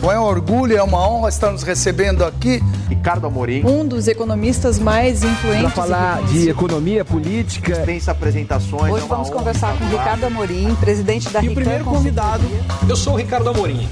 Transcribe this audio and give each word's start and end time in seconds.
Bom, 0.00 0.10
é 0.10 0.18
um 0.18 0.22
orgulho, 0.22 0.74
é 0.74 0.82
uma 0.82 1.06
honra 1.06 1.28
estar 1.28 1.50
nos 1.52 1.62
recebendo 1.62 2.24
aqui. 2.24 2.60
Ricardo 2.88 3.26
Amorim. 3.26 3.62
Um 3.66 3.86
dos 3.86 4.08
economistas 4.08 4.78
mais 4.78 5.22
influentes. 5.22 5.60
Para 5.60 5.70
falar 5.70 6.22
de 6.22 6.48
economia 6.48 7.04
política. 7.04 7.74
Dispensa 7.74 8.12
apresentações. 8.12 8.94
Hoje 8.94 9.04
é 9.04 9.08
vamos 9.08 9.28
conversar 9.28 9.78
com 9.78 9.84
Ricardo 9.84 10.24
Amorim, 10.24 10.74
presidente 10.76 11.28
da 11.28 11.44
E 11.44 11.50
o 11.50 11.54
primeiro 11.54 11.84
convidado, 11.84 12.44
eu 12.88 12.96
sou 12.96 13.12
o 13.12 13.16
Ricardo 13.16 13.50
Amorim. 13.50 13.86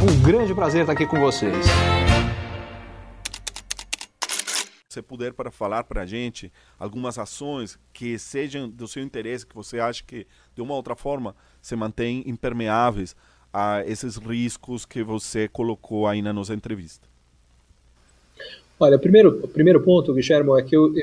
Um 0.00 0.22
grande 0.22 0.54
prazer 0.54 0.82
estar 0.82 0.92
aqui 0.92 1.04
com 1.06 1.18
vocês. 1.18 1.66
você 4.88 5.02
puder 5.02 5.32
para 5.32 5.50
falar 5.50 5.84
para 5.84 6.02
a 6.02 6.06
gente 6.06 6.52
algumas 6.78 7.18
ações 7.18 7.78
que 7.92 8.18
sejam 8.18 8.68
do 8.68 8.88
seu 8.88 9.02
interesse, 9.02 9.46
que 9.46 9.54
você 9.54 9.78
acha 9.78 10.02
que 10.04 10.26
de 10.54 10.62
uma 10.62 10.74
outra 10.74 10.96
forma 10.96 11.34
se 11.60 11.76
mantêm 11.76 12.22
impermeáveis 12.26 13.14
a 13.52 13.82
esses 13.86 14.16
riscos 14.16 14.84
que 14.84 15.02
você 15.02 15.48
colocou 15.48 16.06
aí 16.06 16.22
na 16.22 16.32
nossa 16.32 16.54
entrevista. 16.54 17.06
Olha, 18.80 18.96
o 18.96 19.00
primeiro, 19.00 19.48
primeiro 19.48 19.80
ponto, 19.80 20.14
Guilherme, 20.14 20.50
é 20.58 20.62
que 20.62 20.76
eu 20.76 20.94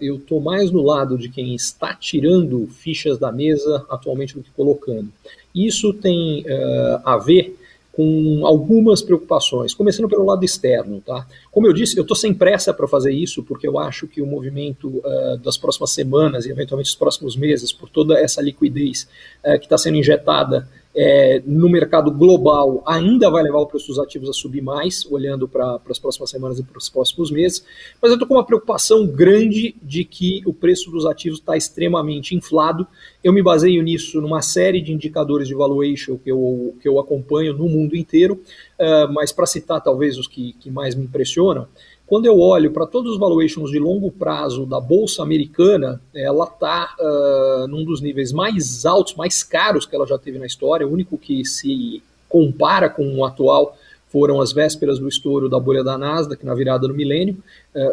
estou 0.00 0.38
é, 0.38 0.42
mais 0.42 0.70
no 0.70 0.82
lado 0.82 1.18
de 1.18 1.28
quem 1.28 1.52
está 1.52 1.94
tirando 1.94 2.68
fichas 2.68 3.18
da 3.18 3.32
mesa 3.32 3.84
atualmente 3.90 4.34
do 4.34 4.42
que 4.42 4.50
colocando. 4.52 5.08
Isso 5.52 5.92
tem 5.92 6.44
é, 6.46 7.00
a 7.04 7.18
ver 7.18 7.56
com 7.92 8.46
algumas 8.46 9.02
preocupações, 9.02 9.74
começando 9.74 10.08
pelo 10.08 10.24
lado 10.24 10.44
externo. 10.44 11.02
Tá? 11.04 11.26
Como 11.50 11.66
eu 11.66 11.72
disse, 11.72 11.98
eu 11.98 12.02
estou 12.02 12.16
sem 12.16 12.32
pressa 12.32 12.72
para 12.72 12.86
fazer 12.86 13.12
isso, 13.12 13.42
porque 13.42 13.66
eu 13.66 13.78
acho 13.78 14.06
que 14.06 14.22
o 14.22 14.26
movimento 14.26 14.88
uh, 14.88 15.36
das 15.42 15.58
próximas 15.58 15.90
semanas 15.90 16.46
e 16.46 16.50
eventualmente 16.50 16.88
os 16.88 16.94
próximos 16.94 17.36
meses, 17.36 17.72
por 17.72 17.90
toda 17.90 18.18
essa 18.18 18.40
liquidez 18.40 19.08
uh, 19.44 19.58
que 19.58 19.66
está 19.66 19.76
sendo 19.76 19.98
injetada 19.98 20.68
é, 20.94 21.40
no 21.46 21.68
mercado 21.68 22.10
global 22.10 22.82
ainda 22.84 23.30
vai 23.30 23.42
levar 23.42 23.58
o 23.58 23.66
preço 23.66 23.88
dos 23.88 23.98
ativos 23.98 24.28
a 24.28 24.32
subir 24.32 24.60
mais, 24.60 25.06
olhando 25.06 25.46
para 25.46 25.80
as 25.88 25.98
próximas 25.98 26.30
semanas 26.30 26.58
e 26.58 26.64
para 26.64 26.78
os 26.78 26.88
próximos 26.88 27.30
meses, 27.30 27.64
mas 28.02 28.10
eu 28.10 28.14
estou 28.14 28.26
com 28.26 28.34
uma 28.34 28.44
preocupação 28.44 29.06
grande 29.06 29.74
de 29.82 30.04
que 30.04 30.42
o 30.44 30.52
preço 30.52 30.90
dos 30.90 31.06
ativos 31.06 31.38
está 31.38 31.56
extremamente 31.56 32.34
inflado. 32.34 32.86
Eu 33.22 33.32
me 33.32 33.42
baseio 33.42 33.82
nisso 33.82 34.20
numa 34.20 34.42
série 34.42 34.80
de 34.80 34.92
indicadores 34.92 35.46
de 35.46 35.54
valuation 35.54 36.18
que 36.18 36.30
eu, 36.30 36.74
que 36.80 36.88
eu 36.88 36.98
acompanho 36.98 37.52
no 37.52 37.68
mundo 37.68 37.96
inteiro, 37.96 38.34
uh, 38.34 39.12
mas 39.12 39.30
para 39.30 39.46
citar 39.46 39.80
talvez 39.80 40.18
os 40.18 40.26
que, 40.26 40.54
que 40.54 40.70
mais 40.70 40.94
me 40.94 41.04
impressionam, 41.04 41.68
quando 42.10 42.26
eu 42.26 42.40
olho 42.40 42.72
para 42.72 42.88
todos 42.88 43.12
os 43.12 43.18
valuations 43.20 43.70
de 43.70 43.78
longo 43.78 44.10
prazo 44.10 44.66
da 44.66 44.80
Bolsa 44.80 45.22
Americana, 45.22 46.02
ela 46.12 46.44
está 46.44 46.96
uh, 46.98 47.68
num 47.68 47.84
dos 47.84 48.00
níveis 48.00 48.32
mais 48.32 48.84
altos, 48.84 49.14
mais 49.14 49.44
caros 49.44 49.86
que 49.86 49.94
ela 49.94 50.04
já 50.04 50.18
teve 50.18 50.36
na 50.36 50.44
história. 50.44 50.84
O 50.84 50.92
único 50.92 51.16
que 51.16 51.44
se 51.44 52.02
compara 52.28 52.90
com 52.90 53.14
o 53.14 53.24
atual 53.24 53.78
foram 54.08 54.40
as 54.40 54.52
vésperas 54.52 54.98
do 54.98 55.06
estouro 55.06 55.48
da 55.48 55.60
bolha 55.60 55.84
da 55.84 55.96
Nasdaq 55.96 56.44
na 56.44 56.52
virada 56.52 56.88
do 56.88 56.94
milênio, 56.94 57.36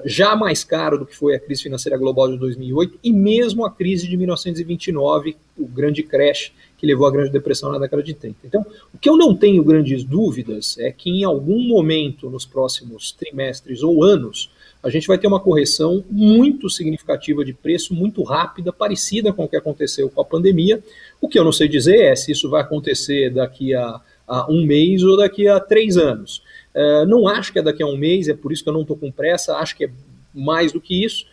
já 0.04 0.36
mais 0.36 0.64
caro 0.64 0.98
do 0.98 1.06
que 1.06 1.16
foi 1.16 1.36
a 1.36 1.40
crise 1.40 1.62
financeira 1.62 1.96
global 1.96 2.28
de 2.28 2.40
2008 2.40 2.98
e 3.04 3.14
mesmo 3.14 3.64
a 3.64 3.70
crise 3.70 4.08
de 4.08 4.18
1929, 4.18 5.38
o 5.56 5.68
grande 5.68 6.02
crash 6.02 6.52
que 6.78 6.86
levou 6.86 7.08
à 7.08 7.12
Grande 7.12 7.32
Depressão 7.32 7.72
na 7.72 7.80
década 7.80 8.04
de 8.04 8.14
30. 8.14 8.38
Então, 8.46 8.66
o 8.94 8.98
que 8.98 9.10
eu 9.10 9.18
não 9.18 9.36
tenho 9.36 9.64
grandes 9.64 10.04
dúvidas 10.04 10.78
é 10.78 10.92
que 10.92 11.10
em 11.10 11.24
algum 11.24 11.60
momento 11.60 12.30
nos 12.30 12.46
próximos 12.46 13.12
trimestres 13.12 13.82
ou 13.82 14.04
anos, 14.04 14.52
a 14.84 14.90
gente 14.90 15.08
vai 15.08 15.18
ter 15.18 15.28
uma 15.28 15.40
correção 15.40 16.06
muito 16.10 16.70
significativa 16.70 17.44
de 17.44 17.52
preço, 17.52 17.96
muito 17.96 18.22
rápida, 18.22 18.72
parecida 18.72 19.34
com 19.34 19.46
o 19.46 19.48
que 19.48 19.56
aconteceu 19.56 20.08
com 20.08 20.22
a 20.22 20.26
pandemia. 20.26 20.82
O 21.20 21.28
que 21.28 21.40
eu 21.40 21.44
não 21.44 21.52
sei 21.52 21.68
dizer 21.68 22.00
é 22.00 22.16
se 22.16 22.32
isso 22.32 22.48
vai 22.48 22.62
acontecer 22.62 23.32
daqui 23.32 23.74
a, 23.74 24.00
a 24.28 24.52
um 24.52 24.64
mês 24.64 25.02
ou 25.04 25.18
daqui 25.18 25.48
a 25.48 25.60
três 25.60 25.98
anos. 25.98 26.44
Uh, 26.76 27.08
não 27.08 27.28
acho 27.28 27.52
que 27.52 27.58
é 27.58 27.62
daqui 27.64 27.82
a 27.82 27.88
um 27.88 27.98
mês, 27.98 28.28
é 28.28 28.36
por 28.36 28.52
isso 28.52 28.64
que 28.64 28.70
eu 28.70 28.74
não 28.74 28.82
estou 28.82 28.96
com 28.96 29.12
pressa, 29.12 29.56
acho 29.56 29.76
que 29.76 29.86
é 29.86 29.90
mais 30.32 30.72
do 30.72 30.80
que 30.80 31.04
isso 31.04 31.26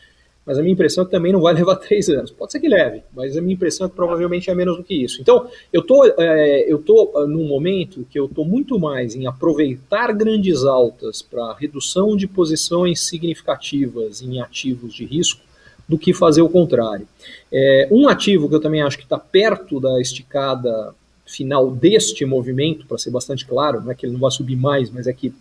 mas 0.47 0.59
a 0.59 0.63
minha 0.63 0.73
impressão 0.73 1.03
é 1.03 1.05
que 1.07 1.11
também 1.11 1.33
não 1.33 1.41
vai 1.41 1.55
levar 1.55 1.77
três 1.77 2.09
anos. 2.09 2.31
Pode 2.31 2.53
ser 2.53 2.61
que 2.61 2.69
leve, 2.69 3.03
mas 3.15 3.37
a 3.37 3.41
minha 3.41 3.55
impressão 3.55 3.87
é 3.87 3.91
que 3.91 3.97
provavelmente 3.97 4.51
é 4.51 4.55
menos 4.55 4.77
do 4.77 4.85
que 4.85 4.95
isso. 4.95 5.21
Então, 5.21 5.49
eu 5.73 5.83
tô, 5.83 6.05
é, 6.19 6.71
eu 6.71 6.79
tô 6.79 7.13
ah, 7.17 7.27
num 7.27 7.47
momento 7.47 8.07
que 8.11 8.19
eu 8.19 8.27
estou 8.27 8.45
muito 8.45 8.79
mais 8.79 9.15
em 9.15 9.27
aproveitar 9.27 10.13
grandes 10.13 10.65
altas 10.65 11.23
para 11.23 11.55
redução 11.55 12.17
de 12.17 12.27
posições 12.27 13.01
significativas 13.01 14.23
em 14.23 14.41
ativos 14.41 14.95
de 14.95 15.05
risco 15.05 15.41
do 15.89 15.99
que 15.99 16.13
fazer 16.15 16.43
o 16.43 16.49
contrário. 16.49 17.07
É, 17.53 17.89
um 17.91 18.09
ativo 18.09 18.49
que 18.49 18.55
eu 18.55 18.61
também 18.61 18.83
acho 18.83 18.97
que 18.97 19.05
está 19.05 19.19
perto 19.19 19.79
da 19.79 20.01
esticada 20.01 20.95
final 21.27 21.71
deste 21.71 22.25
movimento, 22.25 22.87
para 22.87 22.99
ser 22.99 23.11
bastante 23.11 23.47
claro, 23.47 23.83
não 23.83 23.91
é 23.91 23.95
que 23.95 24.07
ele 24.07 24.13
não 24.13 24.21
vai 24.21 24.31
subir 24.31 24.57
mais, 24.57 24.91
mas 24.91 25.07
é 25.07 25.13
que 25.13 25.33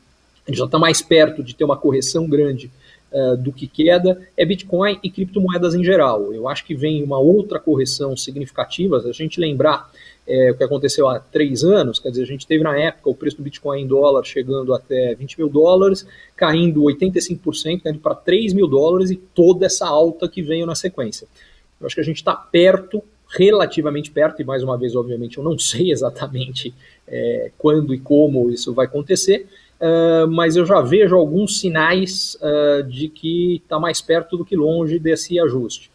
ele 0.48 0.58
já 0.58 0.66
está 0.66 0.78
mais 0.78 1.02
perto 1.02 1.44
de 1.44 1.56
ter 1.56 1.64
uma 1.64 1.78
correção 1.78 2.28
grande 2.28 2.70
uh, 3.14 3.38
do 3.38 3.52
que 3.52 3.68
queda 3.68 4.20
é 4.36 4.46
Bitcoin 4.46 5.00
e 5.04 5.10
criptomoedas 5.10 5.76
em 5.76 5.84
geral. 5.84 6.34
Eu 6.34 6.48
acho 6.48 6.66
que 6.66 6.76
vem 6.76 7.04
uma 7.04 7.20
outra 7.20 7.60
correção 7.60 8.18
significativa. 8.18 9.00
Se 9.00 9.10
a 9.10 9.14
gente 9.14 9.40
lembrar 9.40 9.90
é, 10.28 10.52
o 10.52 10.58
que 10.58 10.64
aconteceu 10.64 11.08
há 11.08 11.20
três 11.20 11.64
anos, 11.64 12.00
quer 12.00 12.10
dizer, 12.10 12.24
a 12.24 12.28
gente 12.28 12.48
teve 12.48 12.64
na 12.64 12.78
época 12.78 13.10
o 13.10 13.16
preço 13.16 13.38
do 13.38 13.44
Bitcoin 13.44 13.82
em 13.82 13.88
dólar 13.88 14.24
chegando 14.24 14.74
até 14.74 15.14
20 15.16 15.38
mil 15.38 15.50
dólares, 15.50 16.08
caindo 16.36 16.82
85%, 16.84 17.82
caindo 17.82 18.00
para 18.00 18.16
3 18.16 18.54
mil 18.54 18.68
dólares 18.68 19.12
e 19.12 19.16
toda 19.16 19.66
essa 19.66 19.86
alta 19.86 20.28
que 20.28 20.42
veio 20.42 20.66
na 20.66 20.76
sequência. 20.76 21.28
Eu 21.80 21.86
acho 21.86 21.96
que 21.96 22.02
a 22.02 22.06
gente 22.06 22.18
está 22.18 22.34
perto, 22.34 23.04
relativamente 23.30 24.12
perto, 24.12 24.42
e 24.42 24.46
mais 24.46 24.64
uma 24.64 24.78
vez, 24.78 24.96
obviamente, 24.96 25.38
eu 25.38 25.44
não 25.44 25.60
sei 25.60 25.92
exatamente 25.94 26.74
é, 27.08 27.52
quando 27.58 27.94
e 27.94 28.00
como 28.00 28.50
isso 28.50 28.74
vai 28.74 28.86
acontecer, 28.86 29.48
uh, 29.84 30.28
mas 30.28 30.56
eu 30.56 30.66
já 30.66 30.80
vejo 30.82 31.16
alguns 31.16 31.60
sinais 31.60 32.36
uh, 32.36 32.84
de 32.84 33.10
que 33.10 33.58
está 33.58 33.78
mais 33.80 34.02
perto 34.02 34.38
do 34.38 34.46
que 34.46 34.56
longe 34.56 34.98
desse 34.98 35.40
ajuste. 35.40 35.92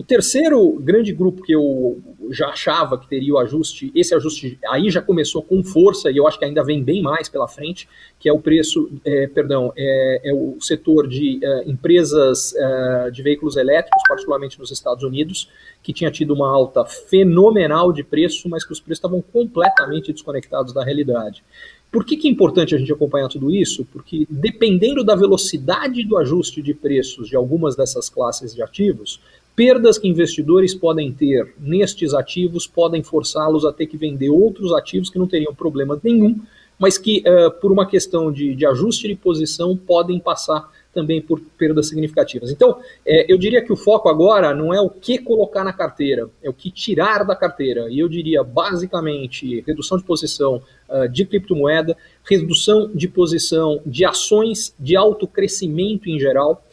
O 0.00 0.02
terceiro 0.02 0.78
grande 0.80 1.12
grupo 1.12 1.42
que 1.42 1.52
eu 1.52 2.00
já 2.30 2.48
achava 2.48 2.96
que 2.96 3.06
teria 3.06 3.34
o 3.34 3.38
ajuste, 3.38 3.92
esse 3.94 4.14
ajuste 4.14 4.58
aí 4.66 4.88
já 4.88 5.02
começou 5.02 5.42
com 5.42 5.62
força 5.62 6.10
e 6.10 6.16
eu 6.16 6.26
acho 6.26 6.38
que 6.38 6.44
ainda 6.46 6.64
vem 6.64 6.82
bem 6.82 7.02
mais 7.02 7.28
pela 7.28 7.46
frente, 7.46 7.86
que 8.18 8.26
é 8.26 8.32
o 8.32 8.38
preço, 8.38 8.90
é, 9.04 9.26
perdão, 9.26 9.70
é, 9.76 10.30
é, 10.30 10.32
o 10.32 10.56
setor 10.58 11.06
de 11.06 11.38
é, 11.44 11.68
empresas 11.68 12.54
é, 12.56 13.10
de 13.10 13.22
veículos 13.22 13.58
elétricos, 13.58 14.02
particularmente 14.08 14.58
nos 14.58 14.70
Estados 14.70 15.04
Unidos, 15.04 15.50
que 15.82 15.92
tinha 15.92 16.10
tido 16.10 16.32
uma 16.32 16.50
alta 16.50 16.82
fenomenal 16.86 17.92
de 17.92 18.02
preço, 18.02 18.48
mas 18.48 18.64
que 18.64 18.72
os 18.72 18.80
preços 18.80 19.00
estavam 19.00 19.20
completamente 19.20 20.14
desconectados 20.14 20.72
da 20.72 20.82
realidade. 20.82 21.44
Por 21.90 22.04
que, 22.04 22.16
que 22.16 22.28
é 22.28 22.30
importante 22.30 22.74
a 22.74 22.78
gente 22.78 22.92
acompanhar 22.92 23.28
tudo 23.28 23.50
isso? 23.50 23.84
Porque 23.84 24.24
dependendo 24.30 25.02
da 25.02 25.16
velocidade 25.16 26.04
do 26.04 26.16
ajuste 26.16 26.62
de 26.62 26.72
preços 26.72 27.28
de 27.28 27.34
algumas 27.34 27.74
dessas 27.74 28.08
classes 28.08 28.54
de 28.54 28.62
ativos, 28.62 29.20
perdas 29.60 29.98
que 29.98 30.08
investidores 30.08 30.74
podem 30.74 31.12
ter 31.12 31.52
nestes 31.58 32.14
ativos 32.14 32.66
podem 32.66 33.02
forçá-los 33.02 33.66
a 33.66 33.70
ter 33.70 33.86
que 33.86 33.98
vender 33.98 34.30
outros 34.30 34.72
ativos 34.72 35.10
que 35.10 35.18
não 35.18 35.26
teriam 35.26 35.54
problema 35.54 36.00
nenhum, 36.02 36.40
mas 36.78 36.96
que, 36.96 37.22
uh, 37.28 37.50
por 37.60 37.70
uma 37.70 37.84
questão 37.86 38.32
de, 38.32 38.54
de 38.54 38.64
ajuste 38.64 39.06
de 39.06 39.14
posição, 39.14 39.76
podem 39.76 40.18
passar 40.18 40.66
também 40.94 41.20
por 41.20 41.38
perdas 41.58 41.88
significativas. 41.88 42.50
Então, 42.50 42.78
é, 43.04 43.30
eu 43.30 43.36
diria 43.36 43.62
que 43.62 43.70
o 43.70 43.76
foco 43.76 44.08
agora 44.08 44.54
não 44.54 44.72
é 44.72 44.80
o 44.80 44.88
que 44.88 45.18
colocar 45.18 45.62
na 45.62 45.74
carteira, 45.74 46.30
é 46.42 46.48
o 46.48 46.54
que 46.54 46.70
tirar 46.70 47.22
da 47.22 47.36
carteira. 47.36 47.90
E 47.90 47.98
eu 47.98 48.08
diria, 48.08 48.42
basicamente, 48.42 49.62
redução 49.66 49.98
de 49.98 50.04
posição 50.04 50.62
uh, 50.88 51.06
de 51.06 51.26
criptomoeda, 51.26 51.94
redução 52.24 52.90
de 52.94 53.06
posição 53.06 53.82
de 53.84 54.06
ações 54.06 54.74
de 54.80 54.96
alto 54.96 55.26
crescimento 55.26 56.08
em 56.08 56.18
geral, 56.18 56.64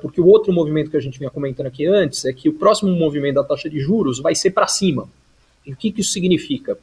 porque 0.00 0.20
o 0.20 0.26
outro 0.26 0.52
movimento 0.52 0.90
que 0.90 0.96
a 0.96 1.00
gente 1.00 1.18
vinha 1.18 1.30
comentando 1.30 1.66
aqui 1.66 1.86
antes 1.86 2.24
é 2.24 2.32
que 2.32 2.48
o 2.48 2.54
próximo 2.54 2.90
movimento 2.92 3.36
da 3.36 3.44
taxa 3.44 3.70
de 3.70 3.78
juros 3.78 4.18
vai 4.20 4.34
ser 4.34 4.50
para 4.50 4.66
cima. 4.66 5.08
E 5.66 5.72
o 5.72 5.76
que, 5.76 5.92
que 5.92 6.00
isso 6.00 6.12
significa? 6.12 6.76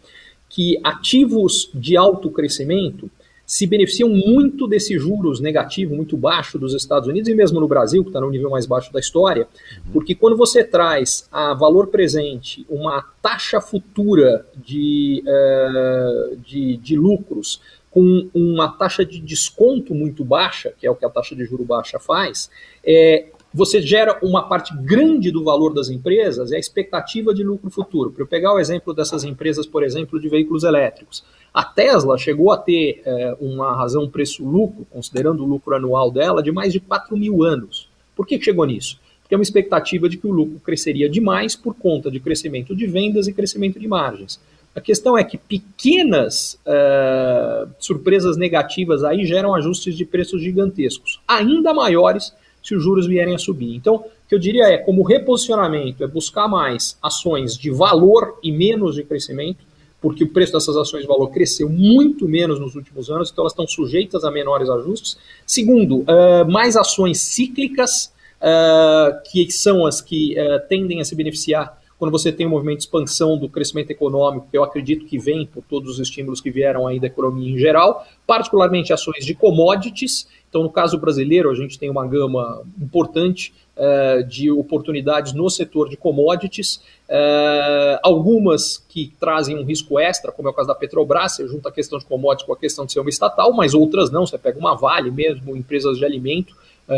Que 0.49 0.79
ativos 0.83 1.69
de 1.73 1.97
alto 1.97 2.29
crescimento 2.29 3.09
se 3.49 3.65
beneficiam 3.65 4.07
muito 4.09 4.67
desse 4.67 4.95
juros 4.99 5.39
negativo, 5.39 5.95
muito 5.95 6.15
baixo 6.15 6.59
dos 6.59 6.75
Estados 6.75 7.09
Unidos 7.09 7.27
e 7.27 7.33
mesmo 7.33 7.59
no 7.59 7.67
Brasil, 7.67 8.03
que 8.03 8.09
está 8.09 8.21
no 8.21 8.29
nível 8.29 8.51
mais 8.51 8.67
baixo 8.67 8.93
da 8.93 8.99
história, 8.99 9.47
porque 9.91 10.13
quando 10.13 10.37
você 10.37 10.63
traz 10.63 11.27
a 11.31 11.55
valor 11.55 11.87
presente 11.87 12.63
uma 12.69 13.03
taxa 13.23 13.59
futura 13.59 14.45
de, 14.55 15.23
uh, 15.25 16.35
de, 16.45 16.77
de 16.77 16.95
lucros 16.95 17.59
com 17.91 18.29
uma 18.33 18.69
taxa 18.69 19.03
de 19.03 19.19
desconto 19.19 19.95
muito 19.95 20.23
baixa, 20.23 20.73
que 20.77 20.85
é 20.85 20.91
o 20.91 20.95
que 20.95 21.05
a 21.05 21.09
taxa 21.09 21.35
de 21.35 21.43
juro 21.45 21.63
baixa 21.63 21.99
faz, 21.99 22.49
é, 22.83 23.27
você 23.53 23.81
gera 23.81 24.19
uma 24.21 24.47
parte 24.47 24.75
grande 24.77 25.31
do 25.31 25.43
valor 25.43 25.73
das 25.73 25.89
empresas, 25.89 26.51
é 26.51 26.55
a 26.55 26.59
expectativa 26.59 27.33
de 27.33 27.43
lucro 27.43 27.69
futuro. 27.71 28.11
Para 28.11 28.23
eu 28.23 28.27
pegar 28.27 28.53
o 28.53 28.59
exemplo 28.59 28.93
dessas 28.93 29.23
empresas, 29.23 29.65
por 29.65 29.83
exemplo, 29.83 30.19
de 30.19 30.29
veículos 30.29 30.63
elétricos. 30.63 31.23
A 31.51 31.63
Tesla 31.63 32.15
chegou 32.17 32.51
a 32.51 32.57
ter 32.57 33.01
é, 33.03 33.35
uma 33.39 33.75
razão 33.75 34.07
preço-lucro, 34.07 34.85
considerando 34.91 35.43
o 35.43 35.47
lucro 35.47 35.75
anual 35.75 36.11
dela, 36.11 36.43
de 36.43 36.51
mais 36.51 36.71
de 36.71 36.79
4 36.79 37.17
mil 37.17 37.43
anos. 37.43 37.89
Por 38.15 38.27
que 38.27 38.39
chegou 38.39 38.65
nisso? 38.65 38.99
Porque 39.21 39.33
é 39.33 39.37
uma 39.37 39.43
expectativa 39.43 40.07
de 40.07 40.17
que 40.17 40.27
o 40.27 40.31
lucro 40.31 40.59
cresceria 40.59 41.09
demais 41.09 41.55
por 41.55 41.73
conta 41.73 42.11
de 42.11 42.19
crescimento 42.19 42.75
de 42.75 42.85
vendas 42.85 43.27
e 43.27 43.33
crescimento 43.33 43.79
de 43.79 43.87
margens. 43.87 44.39
A 44.79 44.81
questão 44.81 45.17
é 45.17 45.25
que 45.25 45.37
pequenas 45.37 46.57
uh, 46.65 47.69
surpresas 47.79 48.37
negativas 48.37 49.03
aí 49.03 49.25
geram 49.25 49.53
ajustes 49.53 49.93
de 49.93 50.05
preços 50.05 50.41
gigantescos, 50.41 51.19
ainda 51.27 51.73
maiores 51.73 52.33
se 52.63 52.73
os 52.73 52.81
juros 52.81 53.05
vierem 53.05 53.35
a 53.35 53.37
subir. 53.37 53.75
Então, 53.75 53.95
o 53.95 54.03
que 54.29 54.33
eu 54.33 54.39
diria 54.39 54.67
é, 54.69 54.77
como 54.77 55.03
reposicionamento, 55.03 56.01
é 56.01 56.07
buscar 56.07 56.47
mais 56.47 56.97
ações 57.03 57.57
de 57.57 57.69
valor 57.69 58.39
e 58.41 58.53
menos 58.53 58.95
de 58.95 59.03
crescimento, 59.03 59.65
porque 59.99 60.23
o 60.23 60.29
preço 60.29 60.53
dessas 60.53 60.77
ações 60.77 61.01
de 61.01 61.07
valor 61.09 61.27
cresceu 61.27 61.67
muito 61.67 62.25
menos 62.25 62.57
nos 62.57 62.73
últimos 62.75 63.09
anos, 63.09 63.29
então 63.29 63.41
elas 63.41 63.51
estão 63.51 63.67
sujeitas 63.67 64.23
a 64.23 64.31
menores 64.31 64.69
ajustes. 64.69 65.17
Segundo, 65.45 66.03
uh, 66.03 66.49
mais 66.49 66.77
ações 66.77 67.19
cíclicas, 67.19 68.13
uh, 68.39 69.29
que 69.29 69.51
são 69.51 69.85
as 69.85 69.99
que 69.99 70.37
tendem 70.69 71.01
a 71.01 71.03
se 71.03 71.15
beneficiar 71.15 71.78
quando 71.99 72.11
você 72.11 72.31
tem 72.31 72.47
um 72.47 72.51
movimento 72.51 72.77
de 72.77 72.83
expansão 72.83 73.37
do 73.37 73.49
crescimento 73.49 73.91
econômico, 73.91 74.47
que 74.49 74.57
eu 74.57 74.63
acredito 74.63 75.05
que 75.05 75.19
vem 75.19 75.45
por 75.45 75.61
todos 75.69 75.91
os 75.91 75.99
estímulos 75.99 76.39
que 76.39 76.49
vieram 76.49 76.87
aí 76.87 76.97
da 76.97 77.07
economia 77.07 77.53
em 77.53 77.59
geral, 77.59 78.07
particularmente 78.25 78.93
ações 78.93 79.25
de 79.25 79.35
commodities. 79.35 80.25
Então, 80.47 80.63
no 80.63 80.69
caso 80.69 80.97
brasileiro, 80.97 81.51
a 81.51 81.55
gente 81.55 81.77
tem 81.77 81.89
uma 81.89 82.07
gama 82.07 82.63
importante 82.81 83.53
uh, 83.75 84.23
de 84.23 84.49
oportunidades 84.49 85.33
no 85.33 85.49
setor 85.49 85.89
de 85.89 85.97
commodities, 85.97 86.77
uh, 87.09 87.99
algumas 88.01 88.77
que 88.77 89.11
trazem 89.19 89.57
um 89.57 89.65
risco 89.65 89.99
extra, 89.99 90.31
como 90.31 90.47
é 90.47 90.51
o 90.51 90.53
caso 90.53 90.69
da 90.69 90.75
Petrobras, 90.75 91.33
você 91.33 91.47
junta 91.49 91.67
a 91.67 91.71
questão 91.71 91.99
de 91.99 92.05
commodities 92.05 92.47
com 92.47 92.53
a 92.53 92.57
questão 92.57 92.85
de 92.85 92.93
ser 92.93 93.01
uma 93.01 93.09
estatal, 93.09 93.51
mas 93.51 93.73
outras 93.73 94.09
não, 94.09 94.25
você 94.25 94.37
pega 94.37 94.57
uma 94.57 94.73
Vale 94.73 95.11
mesmo, 95.11 95.55
empresas 95.55 95.97
de 95.97 96.05
alimento, 96.05 96.55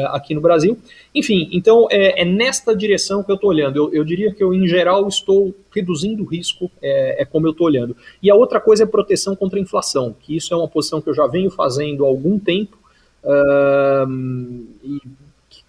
aqui 0.08 0.34
no 0.34 0.42
Brasil. 0.42 0.78
Enfim, 1.14 1.50
então 1.52 1.88
é, 1.92 2.22
é 2.22 2.26
nesta 2.26 2.76
direção 2.76 3.24
que 3.24 3.32
eu 3.32 3.36
estou 3.36 3.50
olhando. 3.50 3.78
Eu, 3.78 3.94
eu, 3.94 4.04
diria 4.04 4.34
que 4.34 4.44
eu, 4.44 4.54
em 4.54 4.68
geral, 4.68 5.08
estou 5.08 5.54
reduzindo 5.74 6.24
o 6.24 6.26
risco, 6.26 6.72
é, 6.82 7.22
é 7.22 7.26
como 7.26 7.48
eu 7.48 7.52
estou 7.52 7.68
olhando. 7.68 7.96
E 8.22 8.30
a 8.30 8.36
outra 8.36 8.60
coisa 8.60 8.84
é 8.84 8.86
proteção 8.86 9.36
contra 9.36 9.60
a 9.60 9.62
inflação, 9.62 10.16
que 10.20 10.36
isso 10.36 10.54
é 10.54 10.58
uma 10.58 10.68
posição 10.68 11.02
que 11.02 11.10
eu 11.10 11.14
já 11.14 11.28
venho 11.28 11.52
fazendo 11.52 12.06
há 12.06 12.08
algum 12.08 12.40
tempo. 12.40 12.80
Uh, 13.24 14.66
e 14.84 15.00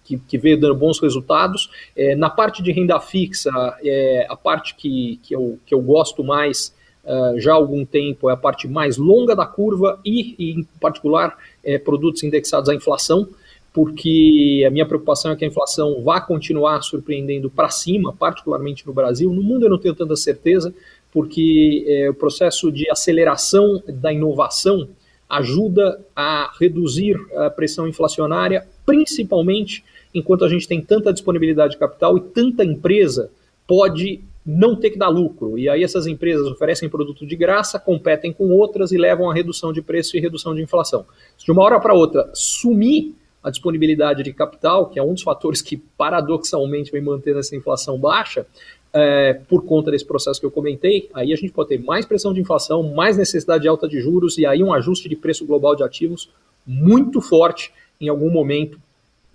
que, 0.03 0.17
que, 0.17 0.37
veio 0.37 0.59
dando 0.59 0.75
bons 0.75 0.99
resultados. 0.99 1.69
É, 1.95 2.15
na 2.15 2.29
parte 2.29 2.61
de 2.61 2.71
renda 2.71 2.99
fixa, 2.99 3.51
é, 3.83 4.25
a 4.29 4.35
parte 4.35 4.75
que, 4.75 5.19
que, 5.23 5.35
eu, 5.35 5.57
que 5.65 5.73
eu 5.73 5.81
gosto 5.81 6.23
mais 6.23 6.73
uh, 7.05 7.39
já 7.39 7.53
há 7.53 7.55
algum 7.55 7.85
tempo 7.85 8.29
é 8.29 8.33
a 8.33 8.37
parte 8.37 8.67
mais 8.67 8.97
longa 8.97 9.35
da 9.35 9.45
curva 9.45 9.99
e, 10.05 10.35
e 10.37 10.51
em 10.51 10.63
particular, 10.79 11.37
é, 11.63 11.77
produtos 11.77 12.23
indexados 12.23 12.69
à 12.69 12.75
inflação 12.75 13.27
porque 13.73 14.63
a 14.67 14.69
minha 14.69 14.85
preocupação 14.85 15.31
é 15.31 15.35
que 15.35 15.43
a 15.43 15.47
inflação 15.47 16.01
vá 16.03 16.21
continuar 16.21 16.81
surpreendendo 16.83 17.49
para 17.49 17.69
cima, 17.69 18.13
particularmente 18.13 18.85
no 18.85 18.93
Brasil. 18.93 19.33
No 19.33 19.41
mundo 19.41 19.65
eu 19.65 19.69
não 19.69 19.79
tenho 19.79 19.95
tanta 19.95 20.15
certeza, 20.15 20.73
porque 21.11 21.83
é, 21.87 22.09
o 22.09 22.13
processo 22.13 22.71
de 22.71 22.89
aceleração 22.89 23.81
da 23.87 24.13
inovação 24.13 24.87
ajuda 25.27 25.99
a 26.15 26.51
reduzir 26.59 27.17
a 27.35 27.49
pressão 27.49 27.87
inflacionária, 27.87 28.67
principalmente 28.85 29.83
enquanto 30.13 30.45
a 30.45 30.49
gente 30.49 30.67
tem 30.67 30.79
tanta 30.79 31.11
disponibilidade 31.11 31.73
de 31.73 31.79
capital 31.79 32.15
e 32.17 32.21
tanta 32.21 32.63
empresa 32.63 33.31
pode 33.65 34.21
não 34.45 34.75
ter 34.75 34.91
que 34.91 34.99
dar 34.99 35.07
lucro. 35.07 35.57
E 35.57 35.67
aí 35.67 35.83
essas 35.83 36.05
empresas 36.05 36.45
oferecem 36.45 36.89
produto 36.89 37.25
de 37.25 37.35
graça, 37.35 37.79
competem 37.79 38.31
com 38.31 38.51
outras 38.51 38.91
e 38.91 38.97
levam 38.97 39.31
a 39.31 39.33
redução 39.33 39.73
de 39.73 39.81
preço 39.81 40.15
e 40.15 40.19
redução 40.19 40.53
de 40.53 40.61
inflação. 40.61 41.05
Se 41.35 41.45
de 41.45 41.51
uma 41.51 41.63
hora 41.63 41.79
para 41.79 41.95
outra 41.95 42.29
sumir 42.33 43.15
a 43.43 43.49
disponibilidade 43.49 44.23
de 44.23 44.31
capital, 44.31 44.89
que 44.89 44.97
é 44.97 45.03
um 45.03 45.13
dos 45.13 45.23
fatores 45.23 45.61
que 45.61 45.77
paradoxalmente 45.77 46.91
vem 46.91 47.01
mantendo 47.01 47.39
essa 47.39 47.55
inflação 47.55 47.97
baixa, 47.97 48.45
é, 48.93 49.33
por 49.33 49.65
conta 49.65 49.89
desse 49.89 50.05
processo 50.05 50.39
que 50.39 50.45
eu 50.45 50.51
comentei, 50.51 51.09
aí 51.13 51.33
a 51.33 51.35
gente 51.35 51.51
pode 51.51 51.69
ter 51.69 51.79
mais 51.79 52.05
pressão 52.05 52.31
de 52.31 52.39
inflação, 52.39 52.83
mais 52.93 53.17
necessidade 53.17 53.63
de 53.63 53.67
alta 53.67 53.87
de 53.87 53.99
juros 53.99 54.37
e 54.37 54.45
aí 54.45 54.63
um 54.63 54.71
ajuste 54.71 55.09
de 55.09 55.15
preço 55.15 55.45
global 55.45 55.75
de 55.75 55.83
ativos 55.83 56.29
muito 56.65 57.19
forte 57.19 57.73
em 57.99 58.07
algum 58.07 58.29
momento, 58.29 58.79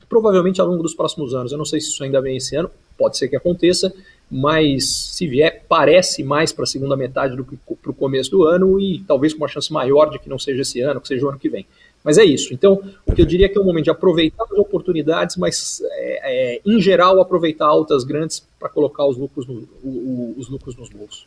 provavelmente 0.08 0.60
ao 0.60 0.66
longo 0.68 0.82
dos 0.82 0.94
próximos 0.94 1.34
anos. 1.34 1.50
Eu 1.50 1.58
não 1.58 1.64
sei 1.64 1.80
se 1.80 1.88
isso 1.88 2.04
ainda 2.04 2.20
vem 2.20 2.36
esse 2.36 2.54
ano, 2.54 2.70
pode 2.96 3.18
ser 3.18 3.28
que 3.28 3.36
aconteça, 3.36 3.92
mas 4.30 4.88
se 5.12 5.26
vier, 5.26 5.64
parece 5.68 6.22
mais 6.22 6.52
para 6.52 6.64
a 6.64 6.66
segunda 6.66 6.96
metade 6.96 7.36
do 7.36 7.44
que 7.44 7.56
para 7.56 7.90
o 7.90 7.94
começo 7.94 8.30
do 8.30 8.44
ano 8.44 8.78
e 8.78 9.00
talvez 9.08 9.34
com 9.34 9.40
uma 9.40 9.48
chance 9.48 9.72
maior 9.72 10.10
de 10.10 10.18
que 10.18 10.28
não 10.28 10.38
seja 10.38 10.62
esse 10.62 10.80
ano, 10.80 11.00
que 11.00 11.08
seja 11.08 11.26
o 11.26 11.28
ano 11.28 11.38
que 11.38 11.48
vem. 11.48 11.66
Mas 12.08 12.16
é 12.16 12.24
isso. 12.24 12.54
Então, 12.54 12.80
o 13.06 13.12
que 13.12 13.20
eu 13.20 13.26
diria 13.26 13.50
que 13.50 13.58
é 13.58 13.60
o 13.60 13.64
momento 13.64 13.84
de 13.84 13.90
aproveitar 13.90 14.42
as 14.44 14.58
oportunidades, 14.58 15.36
mas, 15.36 15.82
é, 15.90 16.54
é, 16.54 16.60
em 16.64 16.80
geral, 16.80 17.20
aproveitar 17.20 17.66
altas 17.66 18.02
grandes 18.02 18.42
para 18.58 18.70
colocar 18.70 19.04
os 19.04 19.18
lucros, 19.18 19.46
no, 19.46 19.68
o, 19.84 19.88
o, 19.88 20.34
os 20.38 20.48
lucros 20.48 20.74
nos 20.74 20.88
bolsos. 20.88 21.26